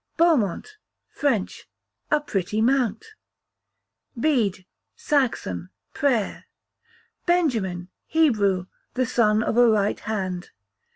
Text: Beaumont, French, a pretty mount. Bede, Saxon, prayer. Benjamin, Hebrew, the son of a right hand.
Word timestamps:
Beaumont, 0.17 0.77
French, 1.11 1.69
a 2.09 2.19
pretty 2.19 2.59
mount. 2.59 3.13
Bede, 4.19 4.65
Saxon, 4.95 5.69
prayer. 5.93 6.45
Benjamin, 7.27 7.87
Hebrew, 8.07 8.65
the 8.95 9.05
son 9.05 9.43
of 9.43 9.57
a 9.57 9.67
right 9.69 9.99
hand. 9.99 10.49